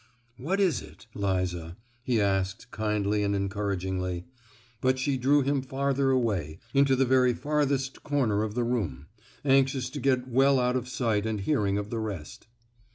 "What 0.37 0.59
is 0.59 0.81
it, 0.81 1.05
Liza?" 1.13 1.77
he 2.01 2.19
asked, 2.19 2.71
kindly 2.71 3.21
and 3.21 3.35
encouragingly; 3.35 4.25
but 4.81 4.97
she 4.97 5.15
drew 5.15 5.43
him 5.43 5.61
farther 5.61 6.09
away,—into 6.09 6.95
the 6.95 7.05
very 7.05 7.35
farthest 7.35 8.01
corner 8.01 8.41
of 8.41 8.55
the 8.55 8.63
room, 8.63 9.05
anxious 9.45 9.91
to 9.91 9.99
get 9.99 10.27
well 10.27 10.59
out 10.59 10.75
of 10.75 10.87
sight 10.89 11.27
and 11.27 11.41
hearing 11.41 11.77
of 11.77 11.91
the 11.91 11.99
rest. 11.99 12.47